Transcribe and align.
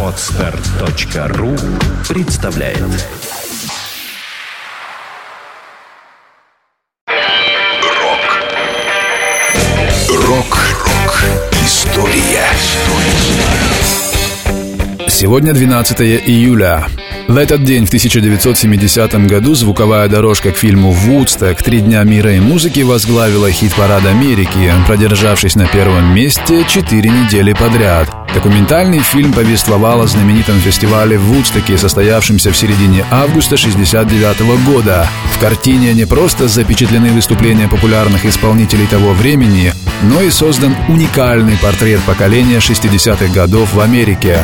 Отстар.ру 0.00 1.56
представляет. 2.08 2.78
Рок. 7.88 8.42
Рок-рок 10.08 11.24
История. 11.64 12.46
Сегодня 15.08 15.52
12 15.52 16.00
июля. 16.00 16.86
В 17.26 17.38
этот 17.38 17.64
день, 17.64 17.86
в 17.86 17.88
1970 17.88 19.26
году, 19.26 19.54
звуковая 19.54 20.08
дорожка 20.08 20.52
к 20.52 20.56
фильму 20.56 20.90
«Вудсток. 20.90 21.62
Три 21.62 21.80
дня 21.80 22.02
мира 22.04 22.34
и 22.34 22.38
музыки» 22.38 22.80
возглавила 22.80 23.50
хит-парад 23.50 24.04
Америки, 24.04 24.72
продержавшись 24.86 25.56
на 25.56 25.66
первом 25.66 26.14
месте 26.14 26.66
четыре 26.68 27.08
недели 27.08 27.54
подряд. 27.54 28.14
Документальный 28.34 28.98
фильм 28.98 29.32
повествовал 29.32 30.02
о 30.02 30.06
знаменитом 30.06 30.60
фестивале 30.60 31.16
в 31.16 31.22
Вудстоке, 31.22 31.78
состоявшемся 31.78 32.52
в 32.52 32.56
середине 32.56 33.06
августа 33.10 33.54
1969 33.54 34.66
года. 34.66 35.08
В 35.32 35.38
картине 35.38 35.94
не 35.94 36.04
просто 36.06 36.46
запечатлены 36.46 37.10
выступления 37.10 37.68
популярных 37.68 38.26
исполнителей 38.26 38.86
того 38.86 39.14
времени, 39.14 39.72
но 40.02 40.20
и 40.20 40.30
создан 40.30 40.76
уникальный 40.88 41.56
портрет 41.56 42.00
поколения 42.02 42.58
60-х 42.58 43.32
годов 43.32 43.72
в 43.72 43.80
Америке. 43.80 44.40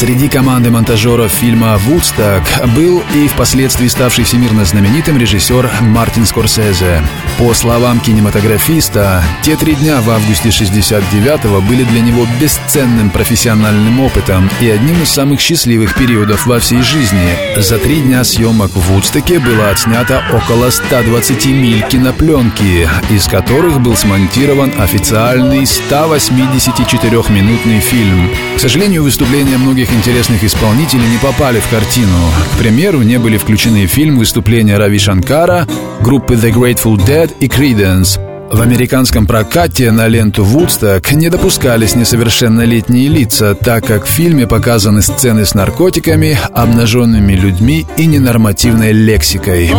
Среди 0.00 0.30
команды 0.30 0.70
монтажеров 0.70 1.30
фильма 1.30 1.76
«Вудсток» 1.76 2.42
был 2.74 3.02
и 3.14 3.28
впоследствии 3.28 3.86
ставший 3.86 4.24
всемирно 4.24 4.64
знаменитым 4.64 5.18
режиссер 5.18 5.70
Мартин 5.82 6.24
Скорсезе. 6.24 7.02
По 7.36 7.52
словам 7.52 8.00
кинематографиста, 8.00 9.22
те 9.42 9.56
три 9.56 9.74
дня 9.74 10.00
в 10.00 10.08
августе 10.08 10.48
69-го 10.48 11.60
были 11.60 11.84
для 11.84 12.00
него 12.00 12.26
бесценным 12.40 13.10
профессиональным 13.10 14.00
опытом 14.00 14.48
и 14.62 14.70
одним 14.70 15.02
из 15.02 15.10
самых 15.10 15.38
счастливых 15.38 15.94
периодов 15.94 16.46
во 16.46 16.60
всей 16.60 16.80
жизни. 16.80 17.36
За 17.58 17.76
три 17.76 18.00
дня 18.00 18.24
съемок 18.24 18.70
в 18.70 18.80
Вудстоке 18.80 19.38
было 19.38 19.68
отснято 19.68 20.22
около 20.32 20.70
120 20.70 21.44
миль 21.48 21.82
кинопленки, 21.82 22.88
из 23.10 23.26
которых 23.26 23.82
был 23.82 23.96
смонтирован 23.96 24.72
официальный 24.80 25.64
184-минутный 25.64 27.80
фильм. 27.80 28.30
К 28.56 28.60
сожалению, 28.60 29.02
выступления 29.02 29.58
многих 29.58 29.89
интересных 29.92 30.44
исполнителей 30.44 31.06
не 31.08 31.18
попали 31.18 31.60
в 31.60 31.68
картину. 31.68 32.16
К 32.54 32.58
примеру, 32.58 33.02
не 33.02 33.18
были 33.18 33.36
включены 33.36 33.86
фильм 33.86 34.18
выступления 34.18 34.76
Рави 34.76 34.98
Шанкара, 34.98 35.66
группы 36.00 36.34
The 36.34 36.52
Grateful 36.52 36.96
Dead 36.96 37.30
и 37.40 37.46
Creedence. 37.46 38.18
В 38.52 38.60
американском 38.60 39.26
прокате 39.26 39.92
на 39.92 40.08
ленту 40.08 40.44
Woodstock 40.44 41.14
не 41.14 41.28
допускались 41.28 41.94
несовершеннолетние 41.94 43.08
лица, 43.08 43.54
так 43.54 43.86
как 43.86 44.06
в 44.06 44.08
фильме 44.08 44.46
показаны 44.46 45.02
сцены 45.02 45.46
с 45.46 45.54
наркотиками, 45.54 46.38
обнаженными 46.52 47.32
людьми 47.34 47.86
и 47.96 48.06
ненормативной 48.06 48.92
лексикой. 48.92 49.70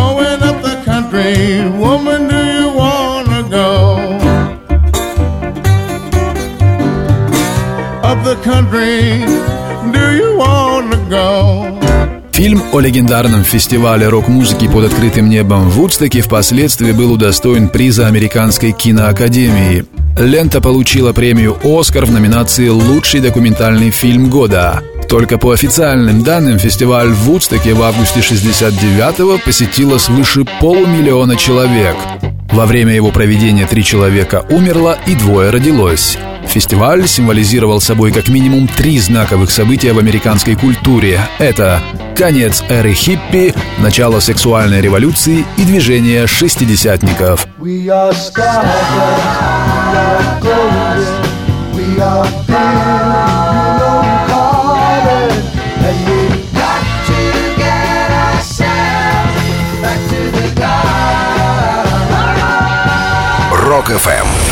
the 8.24 8.36
country 8.44 9.61
Фильм 12.32 12.62
о 12.72 12.80
легендарном 12.80 13.44
фестивале 13.44 14.08
рок-музыки 14.08 14.66
под 14.66 14.86
открытым 14.86 15.28
небом 15.28 15.68
в 15.68 15.74
Вудстоке 15.74 16.22
впоследствии 16.22 16.92
был 16.92 17.12
удостоен 17.12 17.68
приза 17.68 18.06
Американской 18.06 18.72
киноакадемии. 18.72 19.84
Лента 20.18 20.60
получила 20.60 21.12
премию 21.12 21.56
«Оскар» 21.62 22.06
в 22.06 22.10
номинации 22.10 22.68
«Лучший 22.68 23.20
документальный 23.20 23.90
фильм 23.90 24.30
года». 24.30 24.82
Только 25.08 25.36
по 25.36 25.52
официальным 25.52 26.22
данным, 26.22 26.58
фестиваль 26.58 27.10
в 27.10 27.24
Вудстоке 27.24 27.74
в 27.74 27.82
августе 27.82 28.20
69-го 28.20 29.38
посетило 29.44 29.98
свыше 29.98 30.46
полумиллиона 30.60 31.36
человек. 31.36 31.96
Во 32.50 32.66
время 32.66 32.94
его 32.94 33.10
проведения 33.10 33.66
три 33.66 33.84
человека 33.84 34.44
умерло 34.50 34.96
и 35.06 35.14
двое 35.14 35.50
родилось. 35.50 36.18
Фестиваль 36.46 37.06
символизировал 37.08 37.80
собой 37.80 38.12
как 38.12 38.28
минимум 38.28 38.68
три 38.68 38.98
знаковых 38.98 39.50
события 39.50 39.92
в 39.92 39.98
американской 39.98 40.54
культуре. 40.54 41.20
Это 41.38 41.80
конец 42.16 42.62
эры 42.68 42.92
хиппи, 42.92 43.54
начало 43.78 44.20
сексуальной 44.20 44.80
революции 44.80 45.44
и 45.56 45.64
движение 45.64 46.26
шестидесятников. 46.26 47.46
We 47.58 47.88
are 47.88 48.12
Рок-ФМ. 63.72 64.51